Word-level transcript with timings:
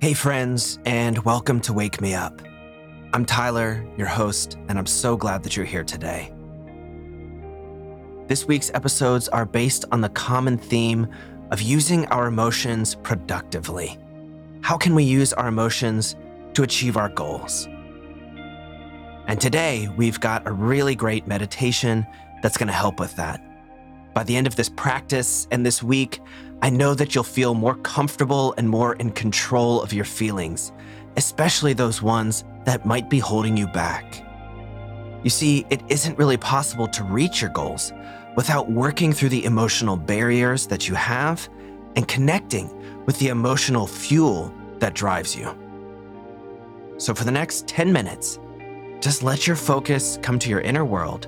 Hey, 0.00 0.14
friends, 0.14 0.78
and 0.84 1.18
welcome 1.24 1.58
to 1.62 1.72
Wake 1.72 2.00
Me 2.00 2.14
Up. 2.14 2.40
I'm 3.12 3.24
Tyler, 3.24 3.84
your 3.96 4.06
host, 4.06 4.56
and 4.68 4.78
I'm 4.78 4.86
so 4.86 5.16
glad 5.16 5.42
that 5.42 5.56
you're 5.56 5.66
here 5.66 5.82
today. 5.82 6.32
This 8.28 8.46
week's 8.46 8.70
episodes 8.74 9.28
are 9.30 9.44
based 9.44 9.86
on 9.90 10.00
the 10.00 10.08
common 10.10 10.56
theme 10.56 11.08
of 11.50 11.60
using 11.60 12.06
our 12.06 12.28
emotions 12.28 12.94
productively. 12.94 13.98
How 14.60 14.76
can 14.76 14.94
we 14.94 15.02
use 15.02 15.32
our 15.32 15.48
emotions 15.48 16.14
to 16.54 16.62
achieve 16.62 16.96
our 16.96 17.08
goals? 17.08 17.66
And 19.26 19.40
today, 19.40 19.88
we've 19.96 20.20
got 20.20 20.46
a 20.46 20.52
really 20.52 20.94
great 20.94 21.26
meditation 21.26 22.06
that's 22.40 22.56
going 22.56 22.68
to 22.68 22.72
help 22.72 23.00
with 23.00 23.16
that. 23.16 23.42
By 24.14 24.24
the 24.24 24.36
end 24.36 24.46
of 24.46 24.56
this 24.56 24.68
practice 24.68 25.46
and 25.50 25.64
this 25.64 25.82
week, 25.82 26.20
I 26.62 26.70
know 26.70 26.94
that 26.94 27.14
you'll 27.14 27.24
feel 27.24 27.54
more 27.54 27.76
comfortable 27.76 28.54
and 28.56 28.68
more 28.68 28.94
in 28.94 29.10
control 29.12 29.80
of 29.80 29.92
your 29.92 30.04
feelings, 30.04 30.72
especially 31.16 31.72
those 31.72 32.02
ones 32.02 32.44
that 32.64 32.84
might 32.84 33.08
be 33.08 33.18
holding 33.18 33.56
you 33.56 33.66
back. 33.68 34.24
You 35.22 35.30
see, 35.30 35.66
it 35.70 35.82
isn't 35.88 36.18
really 36.18 36.36
possible 36.36 36.88
to 36.88 37.04
reach 37.04 37.40
your 37.40 37.50
goals 37.50 37.92
without 38.36 38.70
working 38.70 39.12
through 39.12 39.30
the 39.30 39.44
emotional 39.44 39.96
barriers 39.96 40.66
that 40.66 40.88
you 40.88 40.94
have 40.94 41.48
and 41.96 42.06
connecting 42.06 42.70
with 43.06 43.18
the 43.18 43.28
emotional 43.28 43.86
fuel 43.86 44.52
that 44.78 44.94
drives 44.94 45.34
you. 45.36 45.56
So, 46.98 47.14
for 47.14 47.24
the 47.24 47.30
next 47.30 47.66
10 47.68 47.92
minutes, 47.92 48.38
just 49.00 49.22
let 49.22 49.46
your 49.46 49.56
focus 49.56 50.18
come 50.22 50.38
to 50.40 50.50
your 50.50 50.60
inner 50.60 50.84
world 50.84 51.26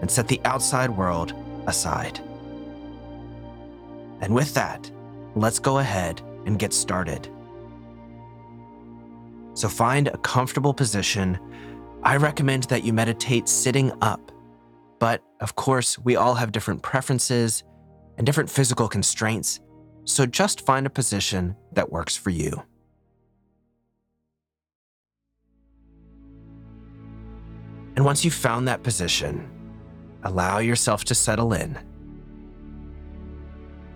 and 0.00 0.10
set 0.10 0.28
the 0.28 0.40
outside 0.44 0.90
world 0.90 1.32
aside. 1.68 2.18
And 4.20 4.34
with 4.34 4.54
that, 4.54 4.90
let's 5.36 5.58
go 5.58 5.78
ahead 5.78 6.20
and 6.46 6.58
get 6.58 6.72
started. 6.72 7.28
So 9.54 9.68
find 9.68 10.08
a 10.08 10.18
comfortable 10.18 10.74
position. 10.74 11.38
I 12.02 12.16
recommend 12.16 12.64
that 12.64 12.84
you 12.84 12.92
meditate 12.92 13.48
sitting 13.48 13.92
up. 14.02 14.32
But 14.98 15.22
of 15.40 15.54
course, 15.54 15.98
we 15.98 16.16
all 16.16 16.34
have 16.34 16.50
different 16.50 16.82
preferences 16.82 17.62
and 18.16 18.26
different 18.26 18.50
physical 18.50 18.88
constraints, 18.88 19.60
so 20.04 20.26
just 20.26 20.66
find 20.66 20.86
a 20.86 20.90
position 20.90 21.54
that 21.72 21.92
works 21.92 22.16
for 22.16 22.30
you. 22.30 22.62
And 27.94 28.04
once 28.04 28.24
you've 28.24 28.34
found 28.34 28.66
that 28.68 28.82
position, 28.82 29.48
allow 30.24 30.58
yourself 30.58 31.04
to 31.04 31.14
settle 31.14 31.52
in 31.52 31.78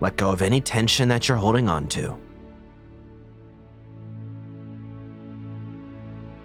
let 0.03 0.17
go 0.17 0.31
of 0.31 0.41
any 0.41 0.59
tension 0.59 1.07
that 1.07 1.29
you're 1.29 1.37
holding 1.37 1.69
on 1.69 1.87
to. 1.87 2.17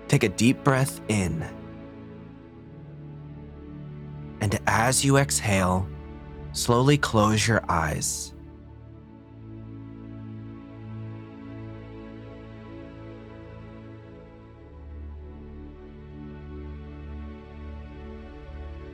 Take 0.06 0.22
a 0.22 0.28
deep 0.28 0.62
breath 0.62 1.00
in. 1.08 1.44
And 4.40 4.60
as 4.68 5.04
you 5.04 5.16
exhale, 5.16 5.88
slowly 6.52 6.98
close 6.98 7.48
your 7.48 7.64
eyes. 7.68 8.32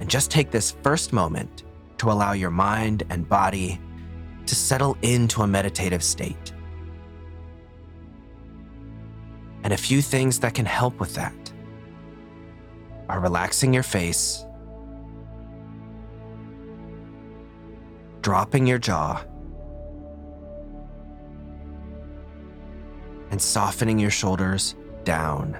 And 0.05 0.11
just 0.11 0.31
take 0.31 0.51
this 0.51 0.77
first 0.83 1.15
moment 1.15 1.63
to 1.97 2.13
allow 2.13 2.33
your 2.33 2.51
mind 2.51 3.05
and 3.09 3.27
body 3.27 3.81
to 4.45 4.55
settle 4.55 4.99
into 5.01 5.41
a 5.41 5.47
meditative 5.47 6.03
state. 6.03 6.53
And 9.63 9.73
a 9.73 9.79
few 9.79 10.03
things 10.03 10.41
that 10.41 10.53
can 10.53 10.67
help 10.67 11.01
with 11.01 11.15
that 11.15 11.53
are 13.09 13.19
relaxing 13.19 13.73
your 13.73 13.83
face, 13.83 14.45
dropping 18.21 18.67
your 18.67 18.79
jaw, 18.79 19.25
and 23.31 23.41
softening 23.41 23.99
your 23.99 24.11
shoulders 24.11 24.75
down. 25.05 25.57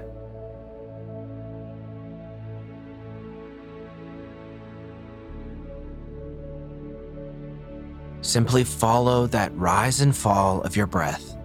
Simply 8.25 8.65
follow 8.65 9.27
that 9.27 9.55
rise 9.55 10.01
and 10.01 10.17
fall 10.17 10.63
of 10.63 10.77
your 10.77 10.87
breath 10.87 11.37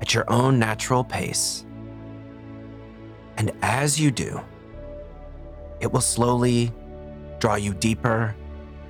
at 0.00 0.14
your 0.14 0.24
own 0.32 0.58
natural 0.58 1.04
pace. 1.04 1.66
And 3.36 3.52
as 3.60 4.00
you 4.00 4.10
do, 4.10 4.40
it 5.80 5.92
will 5.92 6.00
slowly 6.00 6.72
draw 7.38 7.56
you 7.56 7.74
deeper 7.74 8.34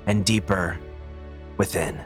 and 0.06 0.24
deeper 0.24 0.78
within. 1.56 2.00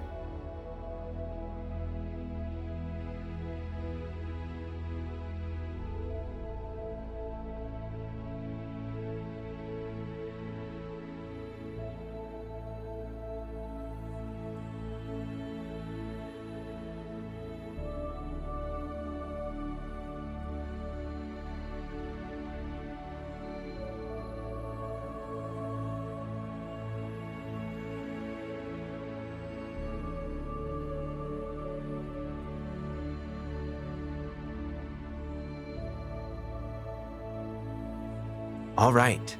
All 38.82 38.93
right, 38.93 39.37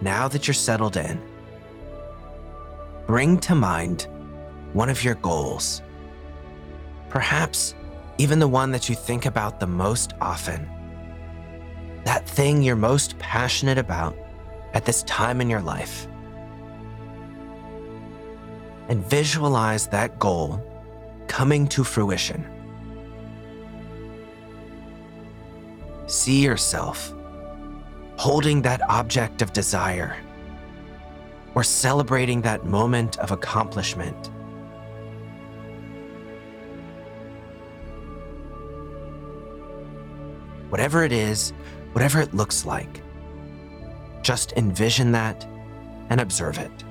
now 0.00 0.28
that 0.28 0.46
you're 0.46 0.54
settled 0.54 0.96
in, 0.96 1.20
bring 3.04 3.36
to 3.40 3.56
mind 3.56 4.06
one 4.74 4.88
of 4.88 5.02
your 5.02 5.16
goals. 5.16 5.82
Perhaps 7.08 7.74
even 8.18 8.38
the 8.38 8.46
one 8.46 8.70
that 8.70 8.88
you 8.88 8.94
think 8.94 9.26
about 9.26 9.58
the 9.58 9.66
most 9.66 10.12
often. 10.20 10.68
That 12.04 12.28
thing 12.28 12.62
you're 12.62 12.76
most 12.76 13.18
passionate 13.18 13.76
about 13.76 14.16
at 14.72 14.84
this 14.84 15.02
time 15.02 15.40
in 15.40 15.50
your 15.50 15.62
life. 15.62 16.06
And 18.88 19.04
visualize 19.04 19.88
that 19.88 20.16
goal 20.20 20.62
coming 21.26 21.66
to 21.70 21.82
fruition. 21.82 22.46
See 26.06 26.44
yourself 26.44 27.15
holding 28.26 28.60
that 28.60 28.82
object 28.90 29.40
of 29.40 29.52
desire, 29.52 30.16
or 31.54 31.62
celebrating 31.62 32.42
that 32.42 32.66
moment 32.66 33.16
of 33.20 33.30
accomplishment. 33.30 34.32
Whatever 40.70 41.04
it 41.04 41.12
is, 41.12 41.52
whatever 41.92 42.20
it 42.20 42.34
looks 42.34 42.66
like, 42.66 43.00
just 44.22 44.50
envision 44.54 45.12
that 45.12 45.46
and 46.10 46.20
observe 46.20 46.58
it. 46.58 46.85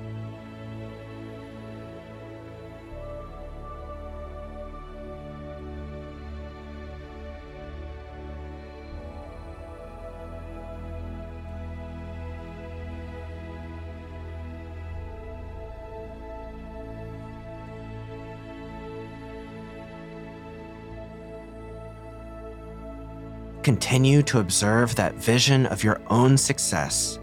Continue 23.66 24.22
to 24.22 24.38
observe 24.38 24.94
that 24.94 25.14
vision 25.14 25.66
of 25.66 25.82
your 25.82 26.00
own 26.06 26.38
success 26.38 27.18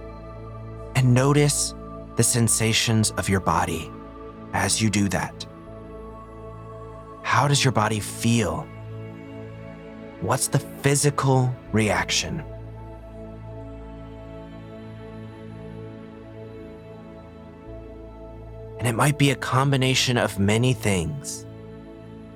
and 0.93 1.13
notice 1.13 1.73
the 2.17 2.23
sensations 2.23 3.11
of 3.11 3.29
your 3.29 3.39
body 3.39 3.89
as 4.51 4.81
you 4.81 4.89
do 4.89 5.07
that. 5.07 5.45
How 7.21 7.47
does 7.47 7.63
your 7.63 7.71
body 7.71 8.01
feel? 8.01 8.67
What's 10.19 10.49
the 10.49 10.59
physical 10.59 11.55
reaction? 11.71 12.43
And 18.79 18.85
it 18.85 18.95
might 18.95 19.17
be 19.17 19.31
a 19.31 19.35
combination 19.37 20.17
of 20.17 20.39
many 20.39 20.73
things 20.73 21.45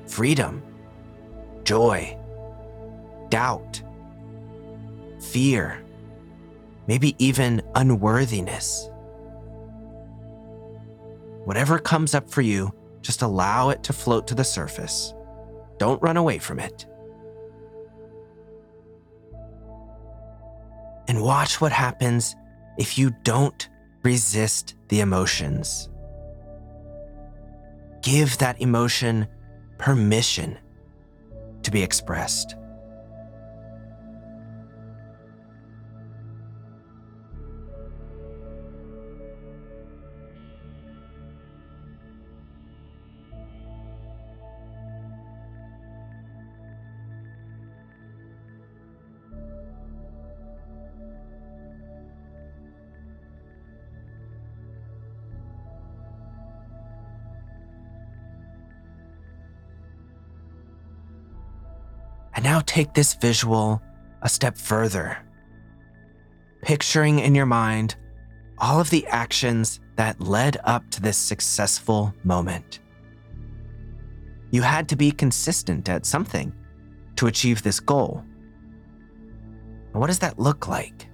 freedom, 0.05 0.63
joy, 1.65 2.17
doubt, 3.27 3.81
fear, 5.37 5.85
maybe 6.87 7.15
even 7.19 7.61
unworthiness. 7.75 8.89
Whatever 11.45 11.77
comes 11.77 12.15
up 12.15 12.27
for 12.27 12.41
you, 12.41 12.73
just 13.03 13.21
allow 13.21 13.69
it 13.69 13.83
to 13.83 13.93
float 13.93 14.25
to 14.25 14.33
the 14.33 14.43
surface. 14.43 15.13
Don't 15.77 16.01
run 16.01 16.17
away 16.17 16.39
from 16.39 16.59
it. 16.59 16.87
And 21.07 21.21
watch 21.21 21.61
what 21.61 21.71
happens 21.71 22.35
if 22.79 22.97
you 22.97 23.11
don't 23.21 23.69
resist 24.01 24.73
the 24.87 25.01
emotions. 25.01 25.87
Give 28.01 28.35
that 28.39 28.59
emotion 28.59 29.27
permission 29.77 30.57
to 31.61 31.69
be 31.69 31.83
expressed. 31.83 32.55
And 62.37 62.43
now 62.43 62.61
take 62.67 62.93
this 62.93 63.15
visual 63.15 63.81
a 64.21 64.29
step 64.29 64.59
further, 64.59 65.17
picturing 66.61 67.17
in 67.17 67.33
your 67.33 67.47
mind 67.47 67.95
all 68.59 68.79
of 68.79 68.91
the 68.91 69.07
actions 69.07 69.79
that 69.95 70.21
led 70.21 70.57
up 70.63 70.87
to 70.91 71.01
this 71.01 71.17
successful 71.17 72.13
moment. 72.23 72.79
You 74.51 74.61
had 74.61 74.87
to 74.89 74.95
be 74.95 75.11
consistent 75.11 75.89
at 75.89 76.05
something 76.05 76.53
to 77.15 77.25
achieve 77.25 77.63
this 77.63 77.79
goal. 77.79 78.23
what 79.93 80.07
does 80.07 80.19
that 80.19 80.37
look 80.37 80.67
like? 80.67 81.06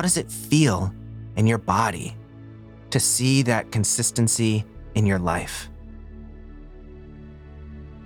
How 0.00 0.02
does 0.02 0.16
it 0.16 0.32
feel 0.32 0.90
in 1.36 1.46
your 1.46 1.58
body 1.58 2.16
to 2.88 2.98
see 2.98 3.42
that 3.42 3.70
consistency 3.70 4.64
in 4.94 5.04
your 5.04 5.18
life? 5.18 5.68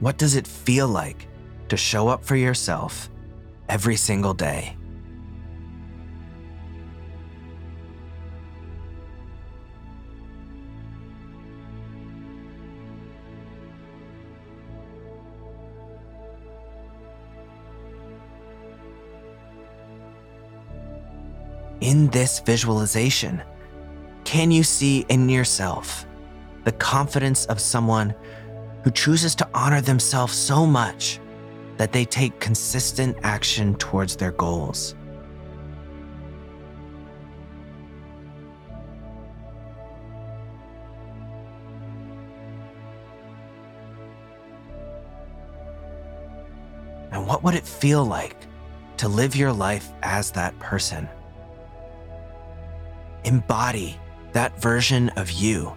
What 0.01 0.19
does 0.19 0.35
it 0.35 0.45
feel 0.45 0.89
like 0.89 1.29
to 1.69 1.77
show 1.77 2.09
up 2.09 2.25
for 2.25 2.35
yourself 2.35 3.09
every 3.69 3.95
single 3.95 4.35
day? 4.35 4.77
In 21.81 22.09
this 22.09 22.41
visualization, 22.41 23.43
can 24.25 24.51
you 24.51 24.63
see 24.63 25.05
in 25.09 25.29
yourself 25.29 26.07
the 26.65 26.73
confidence 26.73 27.45
of 27.47 27.61
someone 27.61 28.15
who 28.83 28.91
chooses 28.91 29.35
to 29.35 29.49
honor 29.55 29.81
themselves 29.81 30.33
so 30.33 30.67
much 30.67 31.21
that 31.77 31.93
they 31.93 32.05
take 32.05 32.39
consistent 32.41 33.17
action 33.23 33.75
towards 33.75 34.17
their 34.17 34.33
goals? 34.33 34.95
And 47.11 47.27
what 47.27 47.43
would 47.45 47.55
it 47.55 47.67
feel 47.67 48.05
like 48.05 48.37
to 48.97 49.09
live 49.09 49.37
your 49.37 49.53
life 49.53 49.91
as 50.03 50.31
that 50.33 50.59
person? 50.59 51.09
Embody 53.25 53.99
that 54.33 54.61
version 54.61 55.09
of 55.11 55.31
you. 55.31 55.75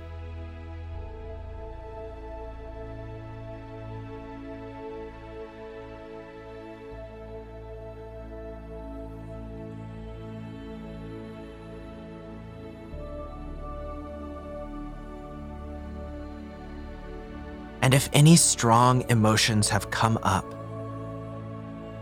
And 17.87 17.93
if 17.93 18.09
any 18.11 18.35
strong 18.35 19.09
emotions 19.09 19.69
have 19.69 19.91
come 19.91 20.19
up, 20.21 20.43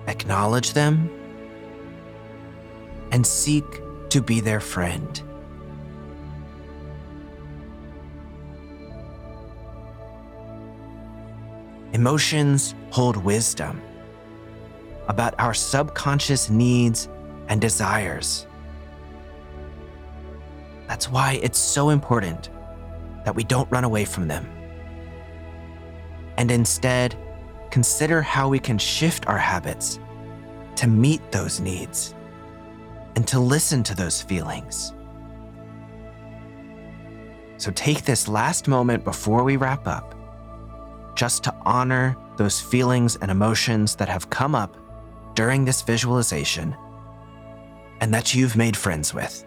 acknowledge 0.07 0.73
them 0.73 1.11
and 3.11 3.25
seek 3.25 3.63
to 4.09 4.19
be 4.19 4.39
their 4.39 4.59
friend. 4.59 5.21
Emotions 11.95 12.75
hold 12.91 13.15
wisdom 13.15 13.81
about 15.07 15.33
our 15.39 15.53
subconscious 15.53 16.49
needs 16.49 17.07
and 17.47 17.61
desires. 17.61 18.47
That's 20.89 21.09
why 21.09 21.39
it's 21.41 21.57
so 21.57 21.91
important 21.91 22.49
that 23.23 23.33
we 23.33 23.45
don't 23.45 23.71
run 23.71 23.85
away 23.85 24.03
from 24.03 24.27
them. 24.27 24.45
And 26.35 26.51
instead, 26.51 27.15
consider 27.71 28.21
how 28.21 28.49
we 28.49 28.59
can 28.59 28.77
shift 28.77 29.27
our 29.27 29.37
habits 29.37 29.97
to 30.75 30.87
meet 30.87 31.31
those 31.31 31.61
needs 31.61 32.13
and 33.15 33.25
to 33.29 33.39
listen 33.39 33.83
to 33.83 33.95
those 33.95 34.21
feelings. 34.21 34.91
So 37.55 37.71
take 37.71 38.03
this 38.03 38.27
last 38.27 38.67
moment 38.67 39.05
before 39.05 39.45
we 39.45 39.55
wrap 39.55 39.87
up 39.87 40.14
just 41.15 41.43
to 41.45 41.55
honor 41.63 42.17
those 42.37 42.61
feelings 42.61 43.15
and 43.17 43.31
emotions 43.31 43.95
that 43.95 44.09
have 44.09 44.29
come 44.29 44.53
up 44.55 44.75
during 45.35 45.65
this 45.65 45.81
visualization 45.81 46.75
and 48.01 48.13
that 48.13 48.35
you've 48.35 48.55
made 48.55 48.75
friends 48.75 49.13
with. 49.13 49.45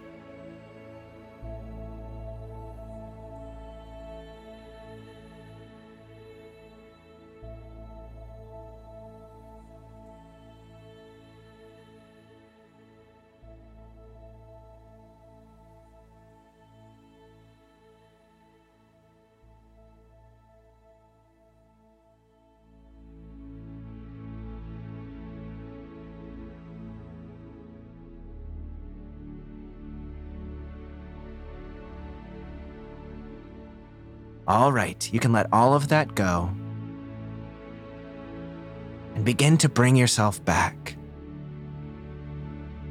All 34.48 34.72
right, 34.72 35.12
you 35.12 35.20
can 35.20 35.30
let 35.30 35.52
all 35.52 35.74
of 35.74 35.88
that 35.88 36.14
go 36.14 36.50
and 39.14 39.22
begin 39.22 39.58
to 39.58 39.68
bring 39.68 39.94
yourself 39.94 40.42
back. 40.42 40.96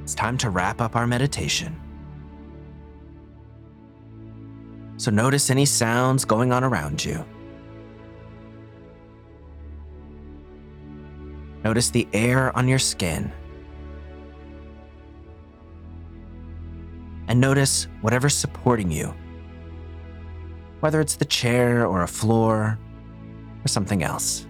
It's 0.03 0.13
time 0.13 0.37
to 0.37 0.51
wrap 0.51 0.81
up 0.81 0.95
our 0.95 1.07
meditation. 1.07 1.75
So 4.97 5.09
notice 5.09 5.49
any 5.49 5.65
sounds 5.65 6.25
going 6.25 6.51
on 6.51 6.63
around 6.63 7.03
you. 7.03 7.25
Notice 11.63 11.89
the 11.89 12.07
air 12.13 12.55
on 12.55 12.67
your 12.67 12.77
skin. 12.77 13.31
And 17.27 17.41
notice 17.41 17.87
whatever's 18.01 18.35
supporting 18.35 18.91
you 18.91 19.11
whether 20.79 21.01
it's 21.01 21.15
the 21.15 21.25
chair 21.25 21.86
or 21.86 22.03
a 22.03 22.07
floor 22.07 22.77
or 23.63 23.67
something 23.67 24.03
else. 24.03 24.46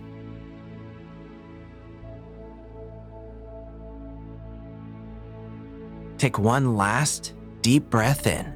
Take 6.18 6.40
one 6.40 6.76
last 6.76 7.36
deep 7.62 7.90
breath 7.90 8.26
in. 8.26 8.54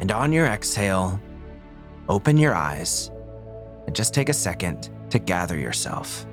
And 0.00 0.10
on 0.12 0.32
your 0.32 0.46
exhale, 0.46 1.20
open 2.08 2.36
your 2.36 2.54
eyes 2.54 3.10
and 3.86 3.94
just 3.94 4.14
take 4.14 4.28
a 4.28 4.34
second 4.34 4.90
to 5.10 5.18
gather 5.18 5.58
yourself. 5.58 6.26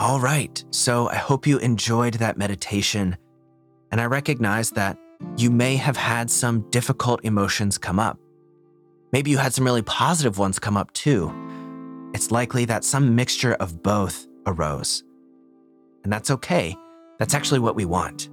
All 0.00 0.18
right, 0.18 0.64
so 0.70 1.10
I 1.10 1.16
hope 1.16 1.46
you 1.46 1.58
enjoyed 1.58 2.14
that 2.14 2.38
meditation, 2.38 3.18
and 3.92 4.00
I 4.00 4.06
recognize 4.06 4.70
that 4.70 4.96
you 5.36 5.50
may 5.50 5.76
have 5.76 5.98
had 5.98 6.30
some 6.30 6.62
difficult 6.70 7.22
emotions 7.22 7.76
come 7.76 8.00
up. 8.00 8.18
Maybe 9.12 9.30
you 9.30 9.36
had 9.36 9.52
some 9.52 9.66
really 9.66 9.82
positive 9.82 10.38
ones 10.38 10.58
come 10.58 10.78
up 10.78 10.90
too. 10.94 11.30
It's 12.14 12.30
likely 12.30 12.64
that 12.64 12.82
some 12.82 13.14
mixture 13.14 13.52
of 13.60 13.82
both 13.82 14.26
arose. 14.46 15.04
And 16.02 16.10
that's 16.10 16.30
okay. 16.30 16.74
That's 17.18 17.34
actually 17.34 17.60
what 17.60 17.76
we 17.76 17.84
want. 17.84 18.30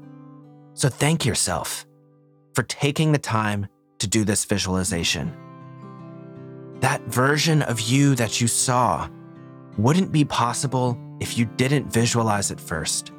So 0.74 0.88
thank 0.88 1.26
yourself 1.26 1.86
for 2.56 2.64
taking 2.64 3.12
the 3.12 3.18
time 3.18 3.68
to 4.00 4.08
do 4.08 4.24
this 4.24 4.46
visualization. 4.46 5.36
That 6.80 7.02
version 7.08 7.62
of 7.62 7.82
you 7.82 8.16
that 8.16 8.40
you 8.40 8.48
saw 8.48 9.10
wouldn't 9.78 10.14
be 10.14 10.24
possible 10.24 10.98
if 11.20 11.38
you 11.38 11.46
didn't 11.46 11.92
visualize 11.92 12.52
it 12.52 12.60
first. 12.60 13.12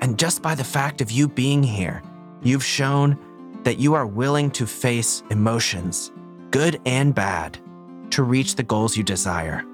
And 0.00 0.18
just 0.18 0.42
by 0.42 0.54
the 0.54 0.64
fact 0.64 1.00
of 1.00 1.10
you 1.10 1.28
being 1.28 1.62
here, 1.62 2.02
you've 2.42 2.64
shown 2.64 3.18
that 3.62 3.78
you 3.78 3.94
are 3.94 4.06
willing 4.06 4.50
to 4.52 4.66
face 4.66 5.22
emotions, 5.30 6.10
good 6.50 6.80
and 6.84 7.14
bad, 7.14 7.58
to 8.10 8.22
reach 8.22 8.56
the 8.56 8.62
goals 8.62 8.96
you 8.96 9.04
desire. 9.04 9.64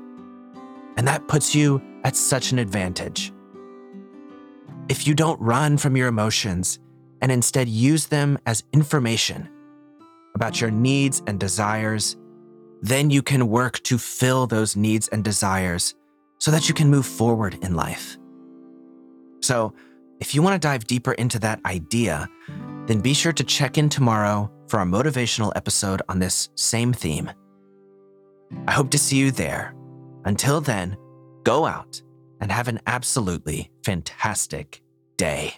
And 0.97 1.09
that 1.09 1.26
puts 1.28 1.55
you 1.55 1.81
at 2.05 2.17
such 2.17 2.52
an 2.52 2.59
advantage. 2.59 3.33
If 4.88 5.07
you 5.07 5.14
don't 5.14 5.40
run 5.40 5.76
from 5.78 5.97
your 5.97 6.09
emotions 6.09 6.78
and 7.21 7.33
instead 7.33 7.69
use 7.69 8.07
them 8.07 8.38
as 8.47 8.64
information 8.73 9.49
about 10.35 10.61
your 10.61 10.71
needs 10.71 11.23
and 11.26 11.40
desires, 11.40 12.17
then 12.81 13.11
you 13.11 13.23
can 13.23 13.49
work 13.49 13.83
to 13.85 13.99
fill 13.99 14.47
those 14.47 14.76
needs 14.76 15.09
and 15.09 15.25
desires 15.25 15.95
so 16.38 16.50
that 16.50 16.68
you 16.68 16.75
can 16.75 16.88
move 16.88 17.07
forward 17.07 17.59
in 17.62 17.75
life. 17.75 18.16
So, 19.40 19.73
if 20.21 20.35
you 20.35 20.42
want 20.42 20.61
to 20.61 20.66
dive 20.66 20.87
deeper 20.87 21.12
into 21.12 21.38
that 21.40 21.61
idea, 21.64 22.28
then 22.87 23.00
be 23.00 23.14
sure 23.14 23.33
to 23.33 23.45
check 23.45 23.78
in 23.78 23.88
tomorrow 23.88 24.50
for 24.66 24.80
our 24.80 24.87
motivational 24.87 25.52
episode 25.54 26.02
on 26.09 26.18
this 26.18 26.49
same 26.57 26.92
theme. 26.92 27.30
I 28.66 28.73
hope 28.73 28.90
to 28.90 28.99
see 28.99 29.16
you 29.16 29.30
there. 29.30 29.75
Until 30.25 30.61
then, 30.61 30.97
go 31.45 31.66
out 31.66 32.02
and 32.40 32.50
have 32.50 32.68
an 32.68 32.80
absolutely 32.87 33.71
fantastic 33.85 34.83
day. 35.16 35.54